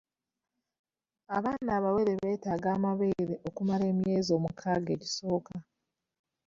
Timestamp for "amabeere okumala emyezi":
2.77-4.31